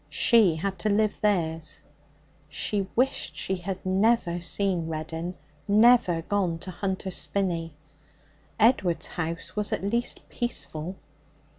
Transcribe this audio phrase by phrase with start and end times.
[0.09, 1.79] She had to live theirs.
[2.49, 5.35] She wished she had never seen Reddin,
[5.67, 7.75] never gone to Hunter's Spinney.
[8.59, 10.95] Edward's house was at least peaceful.